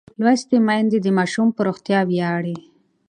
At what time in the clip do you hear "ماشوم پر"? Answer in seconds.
1.17-1.63